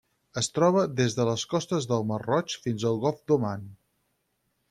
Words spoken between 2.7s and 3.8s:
al Golf d'Oman.